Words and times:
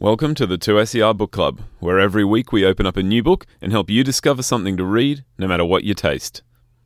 Welcome 0.00 0.36
to 0.36 0.46
the 0.46 0.58
2SER 0.58 1.16
Book 1.16 1.32
Club, 1.32 1.60
where 1.80 1.98
every 1.98 2.24
week 2.24 2.52
we 2.52 2.64
open 2.64 2.86
up 2.86 2.96
a 2.96 3.02
new 3.02 3.20
book 3.22 3.46
and 3.60 3.72
help 3.72 3.90
you 3.90 4.04
discover 4.04 4.42
something 4.44 4.76
to 4.76 4.84
read, 4.84 5.24
no 5.38 5.48
matter 5.48 5.64
what 5.64 5.82
your 5.82 5.96
taste. 5.96 6.42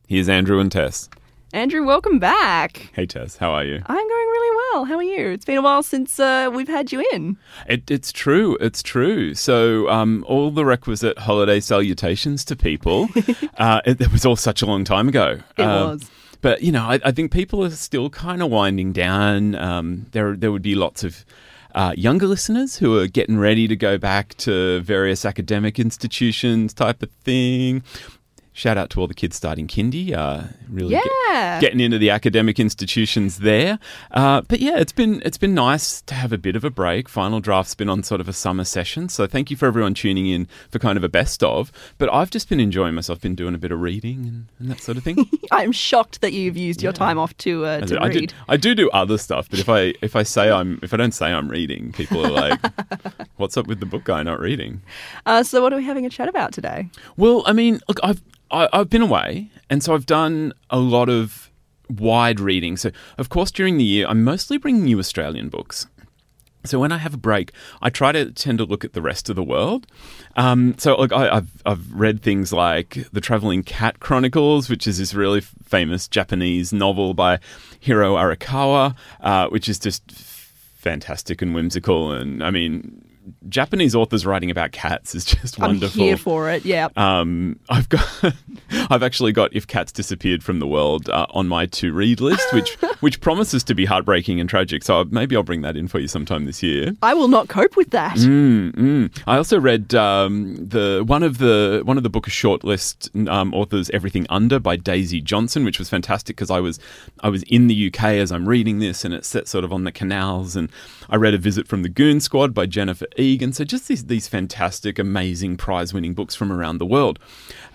Here's 0.09 0.31
Andrew 0.31 0.59
and 0.61 0.73
Tess. 0.73 1.11
Andrew, 1.53 1.85
welcome 1.85 2.19
back. 2.19 2.91
Hey 2.95 3.05
Tess, 3.05 3.37
how 3.37 3.51
are 3.51 3.65
you? 3.65 3.83
I'm 3.85 3.97
going 3.97 4.09
really 4.09 4.57
well. 4.73 4.85
How 4.87 4.95
are 4.97 5.03
you? 5.03 5.29
It's 5.29 5.45
been 5.45 5.59
a 5.59 5.63
while 5.63 5.83
since 5.83 6.19
uh, 6.19 6.49
we've 6.53 6.69
had 6.69 6.91
you 6.91 7.05
in. 7.13 7.37
It, 7.69 7.91
it's 7.91 8.13
true, 8.13 8.57
it's 8.63 8.83
true. 8.83 9.35
So, 9.35 9.91
um, 9.91 10.25
all 10.27 10.51
the 10.51 10.65
requisite 10.65 11.19
holiday 11.19 11.61
salutations 11.61 12.47
to 12.47 12.57
people. 12.57 13.11
uh, 13.59 13.83
it, 13.85 14.01
it 14.01 14.11
was 14.11 14.25
all 14.25 14.37
such 14.37 14.63
a 14.63 14.67
long 14.67 14.85
time 14.85 15.09
ago. 15.09 15.41
It 15.59 15.63
Um, 15.63 15.91
was. 15.91 16.11
But 16.41 16.63
you 16.63 16.73
know, 16.73 16.85
I, 16.85 16.99
I 17.05 17.13
think 17.13 17.31
people 17.31 17.63
are 17.63 17.71
still 17.71 18.09
kind 18.09 18.43
of 18.43 18.51
winding 18.51 18.93
down. 18.93 19.55
Um, 19.55 20.07
there, 20.13 20.35
there 20.35 20.51
would 20.51 20.63
be 20.63 20.75
lots 20.75 21.05
of 21.05 21.27
uh, 21.75 21.95
younger 21.97 22.27
listeners 22.27 22.77
who 22.77 22.99
are 22.99 23.07
getting 23.07 23.39
ready 23.39 23.67
to 23.69 23.77
go 23.77 23.99
back 23.99 24.35
to 24.39 24.81
various 24.81 25.25
academic 25.25 25.79
institutions, 25.79 26.73
type 26.75 27.03
of 27.03 27.11
thing. 27.25 27.83
Shout 28.55 28.77
out 28.77 28.91
to 28.91 29.01
all 29.01 29.07
the 29.07 29.15
kids 29.15 29.35
starting 29.37 29.67
kindy. 29.67 30.13
Uh, 30.13 30.49
really, 30.69 30.91
get- 30.91 31.61
getting 31.63 31.81
into 31.81 31.97
the 31.97 32.11
academic 32.11 32.61
institutions 32.61 33.39
there. 33.39 33.79
Uh, 34.11 34.43
but 34.43 34.61
yeah, 34.61 34.77
it's 34.79 34.93
been 34.93 35.23
it's 35.25 35.39
been 35.39 35.55
nice 35.55 36.03
to 36.03 36.15
have 36.15 36.33
a 36.35 36.39
bit 36.39 36.55
of 36.55 36.63
a 36.63 36.69
break. 36.71 37.09
Final 37.09 37.41
draft's 37.41 37.75
been 37.75 37.89
on 37.89 38.03
sort 38.03 38.21
of 38.21 38.29
a 38.29 38.33
summer 38.35 38.65
session, 38.65 39.09
so 39.09 39.27
thank 39.27 39.51
you 39.51 39.57
for 39.57 39.65
everyone 39.67 39.95
tuning 39.95 40.27
in 40.27 40.47
for 40.71 40.79
kind 40.79 40.99
of 40.99 41.05
a 41.05 41.09
best 41.09 41.43
of. 41.43 41.73
But 41.97 42.13
I've 42.13 42.31
just 42.31 42.51
been 42.51 42.61
enjoying 42.61 42.95
myself. 42.95 43.23
Been 43.23 43.35
doing 43.35 43.55
a 43.55 43.59
bit 43.59 43.73
of 43.73 43.81
reading 43.81 44.27
and, 44.27 44.47
and 44.59 44.71
that 44.71 44.81
sort 44.83 44.99
of 44.99 45.03
thing. 45.05 45.31
I'm 45.51 45.73
shocked 45.73 46.21
that 46.21 46.35
you've 46.35 46.57
used 46.59 46.83
your 46.83 46.93
time 46.93 47.19
off 47.19 47.35
to, 47.39 47.65
uh, 47.65 47.81
to 47.83 47.99
I 47.99 48.09
read. 48.09 48.29
do, 48.29 48.35
I 48.49 48.57
do 48.59 48.75
do 48.75 48.91
other 48.91 49.17
stuff, 49.17 49.49
but 49.49 49.61
if 49.61 49.71
I 49.71 49.95
if 50.03 50.15
I 50.15 50.25
say 50.25 50.51
I'm 50.51 50.79
if 50.83 50.93
I 50.93 50.99
don't 50.99 51.13
say 51.13 51.33
I'm 51.33 51.49
reading, 51.49 51.93
people 51.93 52.27
are 52.27 52.31
like, 52.31 52.61
"What's 53.37 53.57
up 53.57 53.67
with 53.67 53.81
the 53.81 53.87
book 53.87 54.05
guy 54.05 54.23
not 54.23 54.41
reading?" 54.41 54.83
Uh, 55.25 55.43
so, 55.43 55.63
what 55.63 55.73
are 55.73 55.77
we 55.77 55.85
having 55.85 56.05
a 56.05 56.11
chat 56.11 56.29
about 56.29 56.53
today? 56.53 56.91
Well, 57.17 57.43
I 57.47 57.55
mean, 57.55 57.81
look, 57.89 57.99
I've 58.03 58.21
I, 58.53 58.69
I've 58.73 58.91
been 58.91 59.03
away, 59.03 59.51
and 59.71 59.83
so 59.83 59.95
I've 59.95 60.07
done 60.07 60.53
a 60.71 60.79
lot 60.79 61.09
of 61.09 61.51
wide 61.89 62.39
reading. 62.39 62.77
So, 62.77 62.91
of 63.19 63.29
course, 63.29 63.51
during 63.51 63.79
the 63.79 63.85
year, 63.85 64.07
I'm 64.09 64.23
mostly 64.23 64.59
bringing 64.59 64.87
you 64.87 64.99
Australian 64.99 65.49
books. 65.49 65.87
So 66.65 66.79
when 66.79 66.93
I 66.93 66.99
have 66.99 67.15
a 67.15 67.19
break, 67.19 67.53
I 67.81 67.91
try 67.91 68.13
to 68.13 68.31
tend 68.31 68.59
to 68.59 68.65
look 68.65 68.85
at 68.85 68.93
the 68.93 69.03
rest 69.03 69.29
of 69.29 69.35
the 69.35 69.43
world. 69.43 69.87
Um, 70.37 70.77
so 70.79 70.97
look, 70.97 71.13
I, 71.13 71.29
I've 71.29 71.63
I've 71.67 71.93
read 71.93 72.23
things 72.23 72.53
like 72.53 73.05
the 73.13 73.21
Traveling 73.21 73.65
Cat 73.65 73.99
Chronicles, 73.99 74.71
which 74.71 74.87
is 74.87 74.99
this 74.99 75.13
really 75.13 75.39
f- 75.39 75.53
famous 75.65 76.07
Japanese 76.07 76.73
novel 76.73 77.15
by 77.15 77.41
Hiro 77.81 78.15
Arikawa, 78.15 78.95
uh, 79.21 79.49
which 79.49 79.69
is 79.69 79.81
just 79.81 80.09
fantastic 80.13 81.43
and 81.43 81.53
whimsical. 81.53 82.13
And 82.13 82.45
I 82.45 82.51
mean, 82.53 83.05
Japanese 83.49 83.95
authors 83.95 84.27
writing 84.27 84.51
about 84.51 84.73
cats 84.73 85.15
is 85.15 85.25
just 85.25 85.59
wonderful. 85.59 86.01
I'm 86.01 86.07
here 86.07 86.17
for 86.17 86.51
it. 86.51 86.65
Yeah. 86.65 86.89
Um, 86.97 87.59
I've 87.69 87.89
got, 87.89 88.09
I've 88.91 89.03
actually 89.03 89.33
got 89.33 89.55
"If 89.55 89.67
Cats 89.67 89.93
Disappeared 89.93 90.43
from 90.43 90.59
the 90.59 90.67
World" 90.67 91.09
uh, 91.09 91.27
on 91.31 91.49
my 91.49 91.67
to 91.67 91.93
read 91.93 92.21
list, 92.21 92.53
which 92.53 92.75
which 93.01 93.21
promises 93.21 93.63
to 93.65 93.75
be 93.75 93.85
heartbreaking 93.85 94.41
and 94.41 94.49
tragic. 94.49 94.83
So 94.83 95.05
maybe 95.11 95.37
I'll 95.37 95.43
bring 95.43 95.63
that 95.63 95.77
in 95.77 95.89
for 95.89 95.99
you 95.99 96.09
sometime 96.09 96.47
this 96.47 96.63
year. 96.63 96.93
I 97.03 97.15
will 97.15 97.29
not 97.29 97.49
cope 97.49 97.77
with 97.77 97.91
that. 97.91 98.17
Mm, 98.17 98.73
mm. 98.73 99.23
I 99.27 99.37
also 99.37 99.61
read 99.61 99.95
um, 99.95 100.57
the 100.57 101.05
one 101.07 101.23
of 101.23 101.39
the 101.39 101.83
one 101.85 101.97
of 101.97 102.03
the 102.03 102.11
book 102.11 102.27
shortlist 102.27 103.29
um, 103.29 103.55
authors, 103.55 103.91
"Everything 103.91 104.27
Under" 104.31 104.59
by 104.59 104.77
Daisy 104.77 105.21
Johnson, 105.21 105.65
which 105.65 105.79
was 105.79 105.89
fantastic 105.89 106.37
because 106.37 106.51
I 106.51 106.61
was 106.61 106.79
I 107.21 107.29
was 107.29 107.43
in 107.45 107.67
the 107.67 107.89
UK 107.89 108.05
as 108.05 108.33
I'm 108.33 108.49
reading 108.49 108.79
this, 108.79 109.05
and 109.05 109.15
it's 109.15 109.29
set 109.29 109.49
sort 109.49 109.65
of 109.65 109.73
on 109.73 109.85
the 109.85 109.93
canals. 109.93 110.57
And 110.57 110.71
I 111.09 111.17
read 111.17 111.35
"A 111.35 111.39
Visit 111.39 111.69
from 111.69 111.83
the 111.83 111.89
Goon 111.89 112.21
Squad" 112.21 112.55
by 112.55 112.67
Jennifer 112.67 113.07
Egan. 113.17 113.53
So 113.53 113.65
just 113.65 113.89
these 113.89 114.05
these 114.07 114.29
fantastic, 114.29 114.99
amazing, 114.99 115.57
prize-winning 115.57 116.15
books 116.15 116.35
from 116.35 116.53
around 116.53 116.79
the 116.79 116.87
world. 116.87 117.19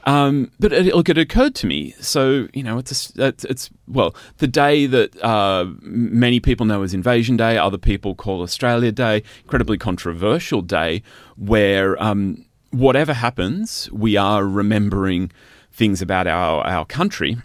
Um, 0.06 0.52
but 0.60 0.72
it, 0.72 0.96
look, 0.96 1.10
it 1.10 1.18
occurred 1.18 1.56
to 1.56 1.68
me. 1.68 1.94
So 2.00 2.48
you 2.54 2.64
know, 2.64 2.78
it's 2.78 3.16
a, 3.18 3.28
it's, 3.28 3.44
it's 3.46 3.70
well 3.88 4.16
the 4.38 4.48
day 4.48 4.86
that 4.86 5.22
uh, 5.24 5.66
many 5.82 6.40
people 6.40 6.66
know 6.66 6.84
as 6.84 6.94
Invasion 6.94 7.38
Day, 7.38 7.58
other 7.58 7.78
people 7.78 8.16
call 8.16 8.42
Australia 8.42 8.92
Day. 8.92 9.24
Incredibly 9.44 9.78
controversial 9.78 10.62
day 10.62 11.04
where 11.36 12.02
um, 12.02 12.46
whatever 12.72 13.14
happens, 13.14 13.90
we 13.92 14.18
are 14.18 14.46
remembering 14.46 15.32
things 15.72 16.02
about 16.02 16.28
our 16.28 16.64
our 16.66 16.86
country. 16.86 17.38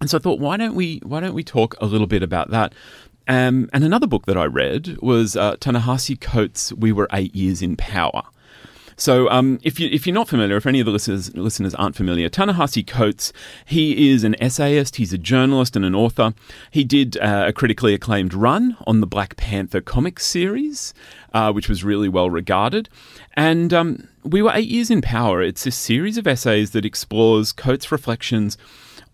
And 0.00 0.08
so 0.08 0.18
I 0.18 0.20
thought, 0.20 0.38
why 0.38 0.56
don't 0.56 0.74
we 0.74 1.00
why 1.02 1.20
don't 1.20 1.34
we 1.34 1.42
talk 1.42 1.74
a 1.80 1.86
little 1.86 2.06
bit 2.06 2.22
about 2.22 2.50
that? 2.50 2.72
Um, 3.28 3.68
and 3.72 3.84
another 3.84 4.06
book 4.06 4.26
that 4.26 4.36
I 4.36 4.44
read 4.44 4.96
was 5.00 5.36
uh, 5.36 5.56
Ta-Nehisi 5.60 6.20
Coates' 6.20 6.72
"We 6.72 6.92
Were 6.92 7.08
Eight 7.12 7.34
Years 7.34 7.62
in 7.62 7.76
Power." 7.76 8.22
So, 8.98 9.30
um, 9.30 9.60
if 9.62 9.78
you 9.78 9.88
if 9.92 10.06
you're 10.08 10.14
not 10.14 10.28
familiar, 10.28 10.56
if 10.56 10.66
any 10.66 10.80
of 10.80 10.86
the 10.86 10.90
listeners 10.90 11.32
listeners 11.36 11.72
aren't 11.76 11.94
familiar, 11.94 12.28
Ta-Nehisi 12.28 12.84
Coates, 12.84 13.32
he 13.64 14.10
is 14.10 14.24
an 14.24 14.34
essayist, 14.42 14.96
he's 14.96 15.12
a 15.12 15.18
journalist 15.18 15.76
and 15.76 15.84
an 15.84 15.94
author. 15.94 16.34
He 16.72 16.82
did 16.82 17.16
uh, 17.18 17.44
a 17.46 17.52
critically 17.52 17.94
acclaimed 17.94 18.34
run 18.34 18.76
on 18.88 19.00
the 19.00 19.06
Black 19.06 19.36
Panther 19.36 19.80
comic 19.80 20.18
series, 20.18 20.94
uh, 21.32 21.52
which 21.52 21.68
was 21.68 21.84
really 21.84 22.08
well 22.08 22.28
regarded. 22.28 22.88
And 23.34 23.72
um, 23.72 24.08
we 24.24 24.42
were 24.42 24.50
eight 24.52 24.68
years 24.68 24.90
in 24.90 25.00
power. 25.00 25.42
It's 25.42 25.64
a 25.64 25.70
series 25.70 26.18
of 26.18 26.26
essays 26.26 26.72
that 26.72 26.84
explores 26.84 27.52
Coates' 27.52 27.92
reflections 27.92 28.58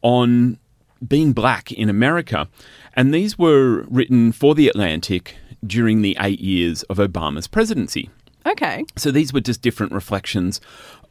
on 0.01 0.59
being 1.06 1.32
black 1.32 1.72
in 1.72 1.88
America. 1.88 2.48
And 2.94 3.12
these 3.12 3.38
were 3.38 3.82
written 3.88 4.32
for 4.32 4.54
The 4.54 4.69
Atlantic 4.69 5.37
during 5.66 6.03
the 6.03 6.16
eight 6.20 6.41
years 6.41 6.82
of 6.84 6.98
Obama's 6.98 7.47
presidency. 7.47 8.10
Okay. 8.47 8.84
So 8.97 9.10
these 9.10 9.32
were 9.32 9.41
just 9.41 9.62
different 9.62 9.92
reflections 9.92 10.60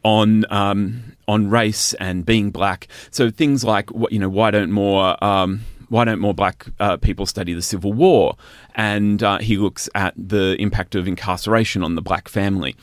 on 0.04 0.44
um, 0.52 1.16
on 1.26 1.50
race 1.50 1.94
and 1.94 2.24
being 2.24 2.50
black. 2.50 2.88
So 3.10 3.30
things 3.30 3.64
like 3.64 3.90
you 4.10 4.18
know, 4.18 4.28
why 4.28 4.50
don't 4.50 4.70
more 4.70 5.22
um, 5.24 5.62
why 5.88 6.04
don't 6.04 6.20
more 6.20 6.34
black 6.34 6.66
uh, 6.78 6.96
people 6.98 7.26
study 7.26 7.52
the 7.52 7.62
Civil 7.62 7.92
War? 7.92 8.36
And 8.76 9.22
uh, 9.22 9.38
he 9.38 9.56
looks 9.56 9.88
at 9.94 10.14
the 10.16 10.56
impact 10.60 10.94
of 10.94 11.08
incarceration 11.08 11.82
on 11.82 11.96
the 11.96 12.02
black 12.02 12.28
family, 12.28 12.76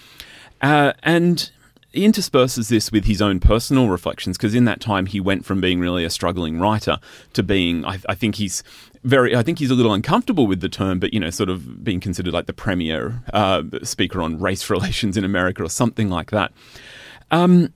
uh, 0.62 0.94
and 1.04 1.50
he 1.94 2.06
intersperses 2.06 2.70
this 2.70 2.92
with 2.92 3.06
his 3.06 3.22
own 3.22 3.40
personal 3.40 3.90
reflections 3.90 4.38
because 4.38 4.56
in 4.56 4.66
that 4.66 4.80
time 4.80 5.06
he 5.06 5.20
went 5.20 5.46
from 5.46 5.60
being 5.60 5.80
really 5.80 6.06
a 6.06 6.10
struggling 6.10 6.60
writer 6.60 7.00
to 7.34 7.44
being 7.44 7.86
I, 7.86 8.00
I 8.08 8.16
think 8.16 8.36
he's 8.36 8.64
very 9.04 9.36
I 9.36 9.44
think 9.44 9.60
he's 9.60 9.72
a 9.72 9.76
little 9.76 9.94
uncomfortable 9.94 10.48
with 10.48 10.62
the 10.62 10.70
term 10.70 11.00
but 11.00 11.14
you 11.14 11.20
know 11.20 11.30
sort 11.30 11.50
of 11.50 11.84
being 11.84 12.00
considered 12.00 12.34
like 12.34 12.46
the 12.46 12.54
premier 12.54 13.22
uh, 13.34 13.64
speaker 13.84 14.22
on 14.22 14.40
race 14.40 14.70
relations 14.70 15.18
in 15.18 15.24
America 15.24 15.64
or 15.64 15.70
something 15.70 16.10
like 16.10 16.32
that. 16.32 16.52
Um, 17.30 17.74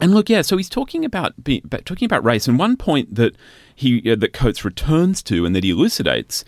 and 0.00 0.14
look 0.14 0.28
yeah 0.28 0.42
so 0.42 0.56
he's 0.56 0.68
talking 0.68 1.04
about 1.04 1.42
be, 1.42 1.60
talking 1.84 2.06
about 2.06 2.24
race 2.24 2.46
and 2.46 2.58
one 2.58 2.76
point 2.76 3.14
that 3.14 3.34
he 3.74 4.10
uh, 4.10 4.16
that 4.16 4.32
Coates 4.32 4.64
returns 4.64 5.22
to 5.24 5.44
and 5.44 5.56
that 5.56 5.64
he 5.64 5.70
elucidates 5.70 6.44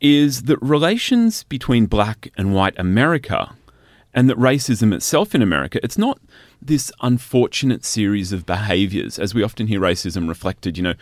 is 0.00 0.42
that 0.42 0.58
relations 0.60 1.44
between 1.44 1.86
black 1.86 2.30
and 2.36 2.54
white 2.54 2.74
America 2.78 3.54
and 4.14 4.30
that 4.30 4.38
racism 4.38 4.94
itself 4.94 5.34
in 5.34 5.42
America, 5.42 5.80
it's 5.82 5.98
not 5.98 6.20
this 6.62 6.90
unfortunate 7.02 7.84
series 7.84 8.32
of 8.32 8.46
behaviors, 8.46 9.18
as 9.18 9.34
we 9.34 9.42
often 9.42 9.66
hear 9.66 9.80
racism 9.80 10.28
reflected. 10.28 10.76
You 10.76 10.84
know, 10.84 10.94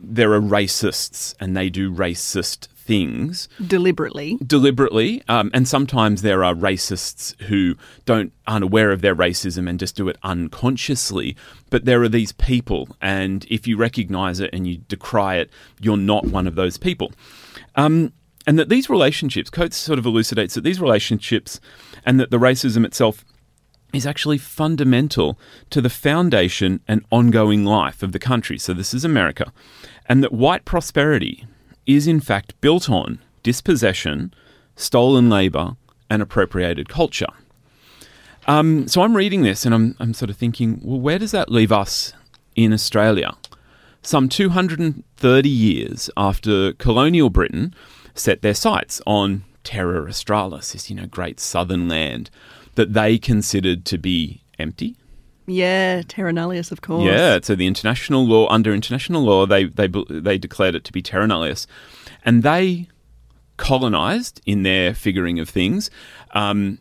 there 0.00 0.32
are 0.32 0.40
racists 0.40 1.34
and 1.40 1.56
they 1.56 1.68
do 1.68 1.92
racist 1.92 2.68
things 2.86 3.48
Deliberately. 3.66 4.38
deliberately, 4.46 5.20
um, 5.28 5.50
and 5.52 5.66
sometimes 5.66 6.22
there 6.22 6.44
are 6.44 6.54
racists 6.54 7.38
who 7.42 7.74
don't 8.04 8.32
aren't 8.46 8.62
aware 8.62 8.92
of 8.92 9.00
their 9.00 9.16
racism 9.16 9.68
and 9.68 9.80
just 9.80 9.96
do 9.96 10.08
it 10.08 10.16
unconsciously. 10.22 11.36
But 11.68 11.84
there 11.84 12.00
are 12.02 12.08
these 12.08 12.30
people, 12.30 12.88
and 13.02 13.44
if 13.50 13.66
you 13.66 13.76
recognise 13.76 14.38
it 14.38 14.50
and 14.52 14.68
you 14.68 14.76
decry 14.76 15.36
it, 15.36 15.50
you're 15.80 15.96
not 15.96 16.26
one 16.26 16.46
of 16.46 16.54
those 16.54 16.78
people. 16.78 17.10
Um, 17.74 18.12
and 18.46 18.58
that 18.58 18.68
these 18.68 18.88
relationships, 18.88 19.50
Coates 19.50 19.76
sort 19.76 19.98
of 19.98 20.06
elucidates 20.06 20.54
that 20.54 20.64
these 20.64 20.80
relationships, 20.80 21.60
and 22.04 22.20
that 22.20 22.30
the 22.30 22.38
racism 22.38 22.84
itself 22.84 23.24
is 23.92 24.06
actually 24.06 24.38
fundamental 24.38 25.38
to 25.70 25.80
the 25.80 25.90
foundation 25.90 26.80
and 26.86 27.04
ongoing 27.10 27.64
life 27.64 28.02
of 28.02 28.12
the 28.12 28.18
country. 28.18 28.58
So, 28.58 28.72
this 28.72 28.94
is 28.94 29.04
America. 29.04 29.52
And 30.06 30.22
that 30.22 30.32
white 30.32 30.64
prosperity 30.64 31.46
is, 31.86 32.06
in 32.06 32.20
fact, 32.20 32.58
built 32.60 32.88
on 32.88 33.18
dispossession, 33.42 34.32
stolen 34.76 35.28
labour, 35.28 35.76
and 36.08 36.22
appropriated 36.22 36.88
culture. 36.88 37.26
Um, 38.46 38.86
so, 38.86 39.02
I'm 39.02 39.16
reading 39.16 39.42
this 39.42 39.66
and 39.66 39.74
I'm, 39.74 39.96
I'm 39.98 40.14
sort 40.14 40.30
of 40.30 40.36
thinking, 40.36 40.80
well, 40.82 41.00
where 41.00 41.18
does 41.18 41.32
that 41.32 41.50
leave 41.50 41.72
us 41.72 42.12
in 42.54 42.72
Australia? 42.72 43.36
Some 44.02 44.28
230 44.28 45.48
years 45.48 46.10
after 46.16 46.74
colonial 46.74 47.28
Britain 47.28 47.74
set 48.16 48.42
their 48.42 48.54
sights 48.54 49.00
on 49.06 49.44
Terra 49.64 50.08
Australis, 50.08 50.72
this, 50.72 50.90
you 50.90 50.96
know, 50.96 51.06
great 51.06 51.40
southern 51.40 51.88
land 51.88 52.30
that 52.74 52.92
they 52.92 53.18
considered 53.18 53.84
to 53.86 53.98
be 53.98 54.42
empty. 54.58 54.96
Yeah, 55.46 56.02
Terra 56.06 56.32
Nullius, 56.32 56.72
of 56.72 56.82
course. 56.82 57.04
Yeah, 57.04 57.38
so 57.42 57.54
the 57.54 57.66
international 57.66 58.26
law, 58.26 58.48
under 58.48 58.74
international 58.74 59.22
law, 59.22 59.46
they 59.46 59.64
they 59.64 59.88
they 60.08 60.38
declared 60.38 60.74
it 60.74 60.84
to 60.84 60.92
be 60.92 61.02
terra 61.02 61.26
nullius, 61.26 61.68
and 62.24 62.42
they 62.42 62.88
colonized 63.56 64.40
in 64.44 64.64
their 64.64 64.92
figuring 64.92 65.38
of 65.38 65.48
things. 65.48 65.88
Um, 66.32 66.78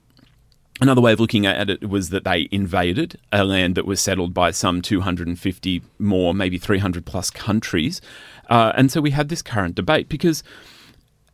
Another 0.82 1.00
way 1.00 1.14
of 1.14 1.22
looking 1.22 1.46
at 1.46 1.70
it 1.70 1.90
was 1.90 2.10
that 2.10 2.26
they 2.26 2.50
invaded 2.52 3.18
a 3.32 3.46
land 3.46 3.76
that 3.76 3.86
was 3.86 4.02
settled 4.02 4.34
by 4.34 4.52
some 4.52 4.82
250 4.82 5.82
more, 6.00 6.34
maybe 6.34 6.58
300 6.58 7.06
plus 7.06 7.30
countries. 7.30 8.02
Uh, 8.50 8.74
and 8.76 8.92
so 8.92 9.00
we 9.00 9.12
had 9.12 9.30
this 9.30 9.42
current 9.42 9.76
debate 9.76 10.10
because 10.10 10.44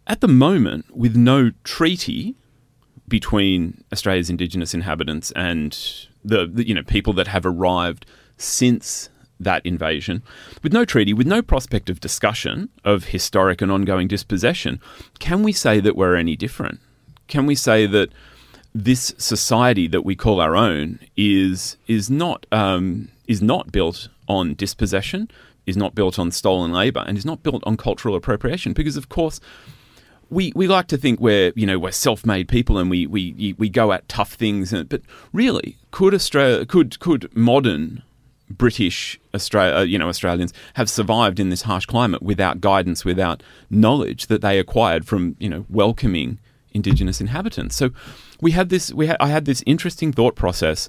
at 0.08 0.22
the 0.22 0.28
moment, 0.28 0.96
with 0.96 1.16
no 1.16 1.52
treaty 1.64 2.36
between 3.08 3.84
Australia's 3.92 4.30
Indigenous 4.30 4.74
inhabitants 4.74 5.32
and 5.32 5.78
the, 6.24 6.48
the 6.48 6.68
you 6.68 6.74
know 6.74 6.84
people 6.84 7.14
that 7.14 7.28
have 7.28 7.46
arrived 7.46 8.06
since 8.38 9.10
that 9.40 9.66
invasion, 9.66 10.24
with 10.64 10.72
no 10.72 10.86
treaty, 10.86 11.14
with 11.14 11.28
no 11.28 11.42
prospect 11.42 11.90
of 11.90 12.00
discussion 12.00 12.70
of 12.86 13.06
historic 13.06 13.62
and 13.62 13.72
ongoing 13.72 14.08
dispossession, 14.08 14.80
can 15.20 15.44
we 15.44 15.52
say 15.52 15.80
that 15.80 15.96
we're 15.96 16.16
any 16.16 16.36
different? 16.36 16.80
Can 17.28 17.46
we 17.46 17.56
say 17.56 17.86
that 17.88 18.10
this 18.74 19.14
society 19.18 19.88
that 19.88 20.06
we 20.06 20.16
call 20.16 20.40
our 20.40 20.56
own 20.56 21.00
is 21.18 21.78
is 21.88 22.10
not 22.10 22.46
um, 22.52 23.10
is 23.28 23.42
not 23.42 23.72
built 23.72 24.08
on 24.28 24.54
dispossession, 24.54 25.30
is 25.66 25.76
not 25.76 25.96
built 25.96 26.18
on 26.18 26.32
stolen 26.32 26.72
labour, 26.72 27.04
and 27.08 27.18
is 27.18 27.26
not 27.26 27.44
built 27.44 27.64
on 27.66 27.78
cultural 27.78 28.16
appropriation? 28.16 28.74
Because 28.74 28.98
of 28.98 29.10
course. 29.10 29.40
We, 30.32 30.52
we 30.56 30.68
like 30.68 30.88
to 30.88 30.98
think 30.98 31.20
we're 31.20 31.52
you 31.56 31.68
know 31.68 31.78
we're 31.78 31.92
self-made 31.92 32.48
people 32.48 32.78
and 32.80 32.90
we, 32.90 33.06
we 33.06 33.54
we 33.58 33.70
go 33.70 33.92
at 33.92 34.08
tough 34.08 34.34
things 34.34 34.74
but 34.86 35.02
really 35.34 35.78
could 35.92 36.14
Australia 36.14 36.66
could 36.66 37.00
could 37.00 37.36
modern 37.36 38.02
British 38.52 39.20
Australia, 39.34 39.78
uh, 39.78 39.82
you 39.82 39.98
know, 39.98 40.10
Australians 40.10 40.54
have 40.76 40.90
survived 40.90 41.40
in 41.40 41.50
this 41.50 41.64
harsh 41.64 41.86
climate 41.86 42.22
without 42.22 42.62
guidance, 42.62 43.06
without 43.06 43.44
knowledge 43.70 44.28
that 44.28 44.42
they 44.42 44.60
acquired 44.60 45.08
from, 45.08 45.36
you 45.40 45.50
know, 45.50 45.66
welcoming 45.70 46.40
Indigenous 46.74 47.20
inhabitants. 47.20 47.76
So 47.76 47.92
we 48.40 48.52
had 48.52 48.70
this. 48.70 48.94
We 48.94 49.08
had, 49.08 49.18
I 49.20 49.28
had 49.28 49.46
this 49.46 49.62
interesting 49.66 50.14
thought 50.14 50.36
process, 50.36 50.88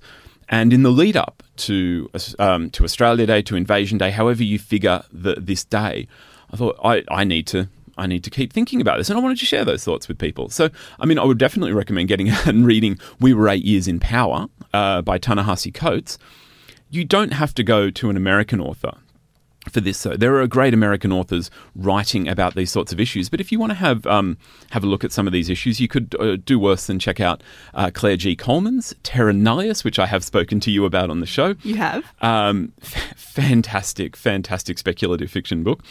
and 0.48 0.72
in 0.72 0.82
the 0.82 0.90
lead 0.90 1.16
up 1.16 1.42
to 1.58 2.08
um, 2.38 2.70
to 2.70 2.84
Australia 2.84 3.26
Day, 3.26 3.42
to 3.42 3.56
Invasion 3.56 3.98
Day, 3.98 4.10
however 4.10 4.44
you 4.44 4.58
figure 4.58 5.02
the, 5.12 5.34
this 5.34 5.64
day, 5.64 6.06
I 6.52 6.56
thought 6.56 6.78
I, 6.84 7.02
I 7.10 7.24
need 7.24 7.46
to 7.48 7.68
I 7.96 8.06
need 8.06 8.24
to 8.24 8.30
keep 8.30 8.52
thinking 8.52 8.80
about 8.80 8.98
this. 8.98 9.10
And 9.10 9.18
I 9.18 9.22
wanted 9.22 9.38
to 9.38 9.46
share 9.46 9.64
those 9.64 9.84
thoughts 9.84 10.08
with 10.08 10.18
people. 10.18 10.48
So, 10.48 10.70
I 10.98 11.06
mean, 11.06 11.18
I 11.18 11.24
would 11.24 11.38
definitely 11.38 11.72
recommend 11.72 12.08
getting 12.08 12.30
out 12.30 12.46
and 12.48 12.66
reading 12.66 12.98
We 13.20 13.34
Were 13.34 13.48
Eight 13.48 13.64
Years 13.64 13.88
in 13.88 14.00
Power 14.00 14.46
uh, 14.72 15.02
by 15.02 15.18
Ta-Nehisi 15.18 15.72
Coates. 15.72 16.18
You 16.90 17.04
don't 17.04 17.32
have 17.32 17.54
to 17.54 17.62
go 17.62 17.90
to 17.90 18.10
an 18.10 18.16
American 18.16 18.60
author 18.60 18.92
for 19.70 19.80
this. 19.80 19.98
So 19.98 20.16
there 20.16 20.40
are 20.40 20.46
great 20.46 20.74
American 20.74 21.12
authors 21.12 21.50
writing 21.74 22.28
about 22.28 22.54
these 22.54 22.70
sorts 22.70 22.92
of 22.92 23.00
issues. 23.00 23.28
But 23.28 23.40
if 23.40 23.52
you 23.52 23.58
want 23.58 23.70
to 23.70 23.76
have 23.76 24.06
um, 24.06 24.36
have 24.70 24.84
a 24.84 24.86
look 24.86 25.04
at 25.04 25.12
some 25.12 25.26
of 25.26 25.32
these 25.32 25.48
issues, 25.48 25.80
you 25.80 25.88
could 25.88 26.14
uh, 26.18 26.36
do 26.36 26.58
worse 26.58 26.86
than 26.86 26.98
check 26.98 27.20
out 27.20 27.42
uh, 27.74 27.90
Claire 27.92 28.16
G. 28.16 28.34
Coleman's 28.36 28.94
Terra 29.02 29.32
Nullius, 29.32 29.84
which 29.84 29.98
I 29.98 30.06
have 30.06 30.24
spoken 30.24 30.60
to 30.60 30.70
you 30.70 30.84
about 30.84 31.10
on 31.10 31.20
the 31.20 31.26
show. 31.26 31.54
You 31.62 31.76
have. 31.76 32.04
Um, 32.20 32.72
f- 32.82 33.14
fantastic, 33.16 34.16
fantastic 34.16 34.78
speculative 34.78 35.30
fiction 35.30 35.62
book. 35.62 35.82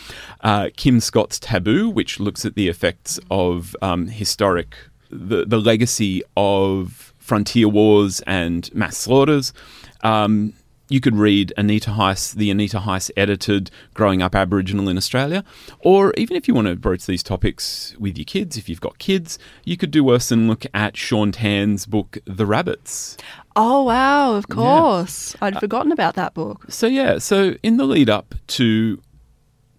Uh, 0.42 0.70
Kim 0.76 1.00
Scott's 1.00 1.40
Taboo, 1.40 1.90
which 1.90 2.20
looks 2.20 2.46
at 2.46 2.56
the 2.56 2.68
effects 2.68 3.20
of 3.30 3.76
um, 3.82 4.08
historic 4.08 4.76
the 5.10 5.46
the 5.46 5.60
legacy 5.60 6.24
of 6.38 7.14
frontier 7.20 7.68
wars 7.68 8.22
and 8.22 8.74
mass 8.74 8.98
slaughters. 8.98 9.54
Um, 10.02 10.54
you 10.92 11.00
could 11.00 11.16
read 11.16 11.54
Anita 11.56 11.92
Heiss, 11.92 12.34
the 12.34 12.52
Anita 12.52 12.80
Heiss 12.80 13.10
edited 13.16 13.72
Growing 13.94 14.22
Up 14.22 14.36
Aboriginal 14.36 14.90
in 14.90 14.98
Australia. 14.98 15.44
Or 15.80 16.14
even 16.18 16.36
if 16.36 16.50
you 16.50 16.54
want 16.54 16.68
to 16.68 16.76
broach 16.76 17.06
these 17.06 17.24
topics 17.24 17.96
with 17.98 18.18
your 18.18 18.26
kids, 18.26 18.58
if 18.58 18.68
you've 18.68 18.82
got 18.82 19.00
kids, 19.00 19.40
you 19.64 19.78
could 19.78 19.90
do 19.90 20.04
worse 20.04 20.28
than 20.28 20.50
look 20.50 20.66
at 20.74 20.98
Shaun 20.98 21.32
Tan's 21.32 21.86
book, 21.86 22.18
The 22.26 22.46
Rabbits. 22.46 23.16
Oh, 23.56 23.84
wow, 23.84 24.36
of 24.36 24.50
course. 24.50 25.34
Yeah. 25.36 25.48
I'd 25.48 25.60
forgotten 25.62 25.94
about 25.94 26.16
that 26.16 26.34
book. 26.34 26.66
So, 26.68 26.88
yeah, 26.88 27.20
so 27.20 27.56
in 27.64 27.78
the 27.78 27.86
lead 27.86 28.10
up 28.10 28.36
to 28.48 29.02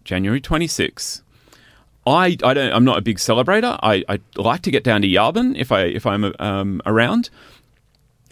January 0.05 0.41
26, 0.41 1.23
I, 2.07 2.37
I 2.43 2.55
don't 2.55 2.73
I'm 2.73 2.85
not 2.85 2.99
a 2.99 3.03
big 3.03 3.19
celebrator. 3.19 3.79
I, 3.83 4.03
I 4.09 4.19
like 4.37 4.63
to 4.63 4.71
get 4.71 4.83
down 4.83 5.03
to 5.03 5.09
Yabun 5.09 5.57
if 5.57 5.71
I 5.71 5.83
if 5.83 6.05
I'm 6.05 6.35
um, 6.41 6.83
around, 6.85 7.31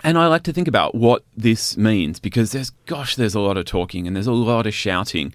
and 0.02 0.18
I 0.18 0.26
like 0.26 0.42
to 0.44 0.52
think 0.52 0.68
about 0.68 0.94
what 0.94 1.24
this 1.36 1.76
means 1.76 2.20
because 2.20 2.52
there's, 2.52 2.70
gosh, 2.86 3.16
there's 3.16 3.34
a 3.34 3.40
lot 3.40 3.56
of 3.56 3.64
talking 3.64 4.06
and 4.06 4.16
there's 4.16 4.26
a 4.26 4.32
lot 4.32 4.66
of 4.66 4.74
shouting. 4.74 5.32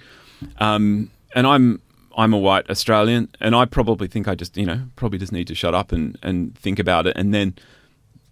Um, 0.59 1.11
and 1.35 1.45
I'm, 1.45 1.81
I'm 2.17 2.33
a 2.33 2.37
white 2.37 2.69
Australian, 2.69 3.29
and 3.41 3.55
I 3.55 3.65
probably 3.65 4.07
think 4.07 4.27
I 4.27 4.35
just, 4.35 4.55
you 4.55 4.65
know, 4.65 4.83
probably 4.95 5.19
just 5.19 5.31
need 5.31 5.47
to 5.47 5.55
shut 5.55 5.75
up 5.75 5.91
and, 5.91 6.17
and 6.23 6.57
think 6.57 6.79
about 6.79 7.07
it 7.07 7.17
and 7.17 7.33
then 7.33 7.55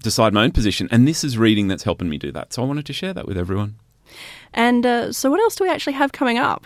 decide 0.02 0.34
my 0.34 0.44
own 0.44 0.52
position. 0.52 0.88
And 0.92 1.08
this 1.08 1.24
is 1.24 1.38
reading 1.38 1.68
that's 1.68 1.84
helping 1.84 2.10
me 2.10 2.18
do 2.18 2.32
that. 2.32 2.54
So 2.54 2.64
I 2.64 2.66
wanted 2.66 2.86
to 2.86 2.94
share 2.94 3.14
that 3.14 3.28
with 3.28 3.38
everyone. 3.38 3.76
And 4.54 4.86
uh, 4.86 5.12
so, 5.12 5.32
what 5.32 5.40
else 5.40 5.56
do 5.56 5.64
we 5.64 5.70
actually 5.70 5.94
have 5.94 6.12
coming 6.12 6.38
up? 6.38 6.66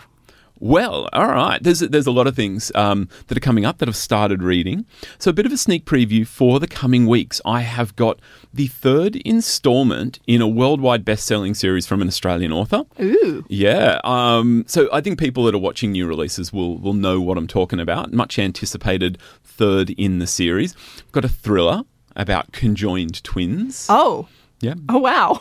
Well, 0.60 1.08
all 1.12 1.28
right. 1.28 1.62
There's 1.62 1.80
there's 1.80 2.06
a 2.06 2.10
lot 2.12 2.26
of 2.26 2.34
things 2.34 2.72
um, 2.74 3.08
that 3.28 3.36
are 3.36 3.40
coming 3.40 3.64
up 3.64 3.78
that 3.78 3.88
I've 3.88 3.96
started 3.96 4.42
reading. 4.42 4.86
So 5.18 5.30
a 5.30 5.32
bit 5.32 5.46
of 5.46 5.52
a 5.52 5.56
sneak 5.56 5.84
preview 5.84 6.26
for 6.26 6.58
the 6.58 6.66
coming 6.66 7.06
weeks. 7.06 7.40
I 7.44 7.60
have 7.60 7.94
got 7.96 8.18
the 8.52 8.66
third 8.66 9.16
instalment 9.16 10.18
in 10.26 10.40
a 10.42 10.48
worldwide 10.48 11.04
best-selling 11.04 11.54
series 11.54 11.86
from 11.86 12.02
an 12.02 12.08
Australian 12.08 12.52
author. 12.52 12.82
Ooh. 13.00 13.44
Yeah. 13.48 14.00
Um, 14.04 14.64
so 14.66 14.88
I 14.92 15.00
think 15.00 15.18
people 15.18 15.44
that 15.44 15.54
are 15.54 15.58
watching 15.58 15.92
new 15.92 16.06
releases 16.06 16.52
will 16.52 16.78
will 16.78 16.94
know 16.94 17.20
what 17.20 17.38
I'm 17.38 17.46
talking 17.46 17.80
about. 17.80 18.12
Much 18.12 18.38
anticipated 18.38 19.18
third 19.44 19.90
in 19.90 20.18
the 20.18 20.26
series. 20.26 20.74
I've 20.98 21.12
got 21.12 21.24
a 21.24 21.28
thriller 21.28 21.82
about 22.16 22.52
conjoined 22.52 23.22
twins. 23.22 23.86
Oh. 23.88 24.28
Yeah. 24.60 24.74
Oh 24.88 24.98
wow. 24.98 25.40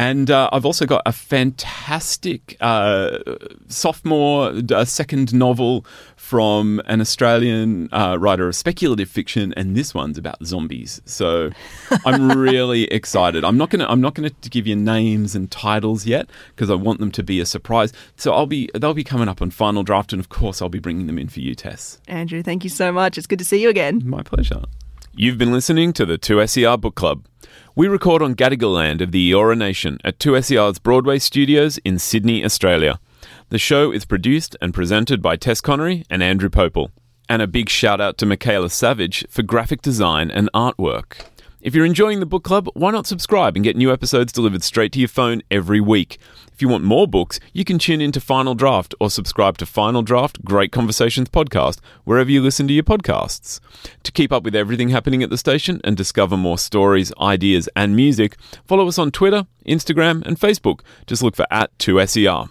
And 0.00 0.30
uh, 0.30 0.48
I've 0.50 0.64
also 0.64 0.86
got 0.86 1.02
a 1.04 1.12
fantastic 1.12 2.56
uh, 2.62 3.18
sophomore 3.68 4.50
uh, 4.72 4.86
second 4.86 5.34
novel 5.34 5.84
from 6.16 6.80
an 6.86 7.02
Australian 7.02 7.90
uh, 7.92 8.16
writer 8.18 8.48
of 8.48 8.56
speculative 8.56 9.10
fiction, 9.10 9.52
and 9.58 9.76
this 9.76 9.92
one's 9.92 10.16
about 10.16 10.42
zombies. 10.42 11.02
So 11.04 11.50
I'm 12.06 12.32
really 12.32 12.84
excited. 12.84 13.44
I'm 13.44 13.58
not 13.58 13.68
gonna 13.68 13.84
I'm 13.90 14.00
not 14.00 14.14
gonna 14.14 14.30
give 14.48 14.66
you 14.66 14.74
names 14.74 15.34
and 15.34 15.50
titles 15.50 16.06
yet 16.06 16.30
because 16.56 16.70
I 16.70 16.76
want 16.76 17.00
them 17.00 17.10
to 17.10 17.22
be 17.22 17.38
a 17.38 17.44
surprise. 17.44 17.92
So 18.16 18.32
I'll 18.32 18.46
be 18.46 18.70
they'll 18.72 18.94
be 18.94 19.04
coming 19.04 19.28
up 19.28 19.42
on 19.42 19.50
final 19.50 19.82
draft, 19.82 20.14
and 20.14 20.20
of 20.20 20.30
course 20.30 20.62
I'll 20.62 20.70
be 20.70 20.78
bringing 20.78 21.08
them 21.08 21.18
in 21.18 21.28
for 21.28 21.40
you, 21.40 21.54
Tess. 21.54 22.00
Andrew, 22.08 22.42
thank 22.42 22.64
you 22.64 22.70
so 22.70 22.90
much. 22.90 23.18
It's 23.18 23.26
good 23.26 23.38
to 23.40 23.44
see 23.44 23.60
you 23.60 23.68
again. 23.68 24.00
My 24.06 24.22
pleasure. 24.22 24.62
You've 25.12 25.38
been 25.38 25.52
listening 25.52 25.92
to 25.94 26.06
the 26.06 26.18
2SER 26.18 26.80
Book 26.80 26.94
Club. 26.94 27.26
We 27.74 27.88
record 27.88 28.22
on 28.22 28.36
Gadigal 28.36 28.72
land 28.72 29.02
of 29.02 29.10
the 29.10 29.32
Eora 29.32 29.58
Nation 29.58 29.98
at 30.04 30.20
2SER's 30.20 30.78
Broadway 30.78 31.18
studios 31.18 31.78
in 31.78 31.98
Sydney, 31.98 32.44
Australia. 32.44 33.00
The 33.48 33.58
show 33.58 33.90
is 33.90 34.04
produced 34.04 34.56
and 34.62 34.72
presented 34.72 35.20
by 35.20 35.34
Tess 35.34 35.60
Connery 35.60 36.04
and 36.08 36.22
Andrew 36.22 36.48
Popel. 36.48 36.92
And 37.28 37.42
a 37.42 37.48
big 37.48 37.68
shout 37.68 38.00
out 38.00 38.18
to 38.18 38.26
Michaela 38.26 38.70
Savage 38.70 39.26
for 39.28 39.42
graphic 39.42 39.82
design 39.82 40.30
and 40.30 40.48
artwork. 40.54 41.26
If 41.60 41.74
you're 41.74 41.84
enjoying 41.84 42.20
the 42.20 42.26
book 42.26 42.44
club, 42.44 42.68
why 42.74 42.92
not 42.92 43.08
subscribe 43.08 43.56
and 43.56 43.64
get 43.64 43.76
new 43.76 43.92
episodes 43.92 44.32
delivered 44.32 44.62
straight 44.62 44.92
to 44.92 45.00
your 45.00 45.08
phone 45.08 45.42
every 45.50 45.80
week? 45.80 46.18
If 46.60 46.62
you 46.62 46.68
want 46.68 46.84
more 46.84 47.08
books, 47.08 47.40
you 47.54 47.64
can 47.64 47.78
tune 47.78 48.02
into 48.02 48.20
Final 48.20 48.54
Draft 48.54 48.94
or 49.00 49.08
subscribe 49.08 49.56
to 49.56 49.64
Final 49.64 50.02
Draft 50.02 50.44
Great 50.44 50.72
Conversations 50.72 51.30
podcast 51.30 51.78
wherever 52.04 52.30
you 52.30 52.42
listen 52.42 52.68
to 52.68 52.74
your 52.74 52.84
podcasts. 52.84 53.60
To 54.02 54.12
keep 54.12 54.30
up 54.30 54.42
with 54.42 54.54
everything 54.54 54.90
happening 54.90 55.22
at 55.22 55.30
the 55.30 55.38
station 55.38 55.80
and 55.84 55.96
discover 55.96 56.36
more 56.36 56.58
stories, 56.58 57.14
ideas, 57.18 57.66
and 57.74 57.96
music, 57.96 58.36
follow 58.66 58.86
us 58.86 58.98
on 58.98 59.10
Twitter, 59.10 59.46
Instagram, 59.66 60.22
and 60.26 60.38
Facebook. 60.38 60.80
Just 61.06 61.22
look 61.22 61.34
for 61.34 61.46
at 61.50 61.78
2SER. 61.78 62.50